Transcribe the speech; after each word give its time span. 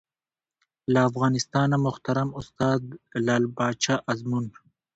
له 0.91 0.99
افغانستانه 1.09 1.75
محترم 1.85 2.29
استاد 2.39 2.81
لعل 3.25 3.43
پاچا 3.57 3.95
ازمون 4.11 4.45